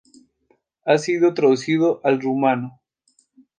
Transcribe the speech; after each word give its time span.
Ha 0.85 0.97
sido 0.97 1.35
traducido 1.35 2.01
al 2.03 2.19
rumano. 2.19 2.81